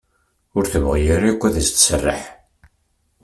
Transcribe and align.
Ur 0.57 0.63
tebɣi 0.73 1.01
ara 1.15 1.27
akk 1.31 1.41
ad 1.43 1.55
as-tesserreḥ. 1.61 2.21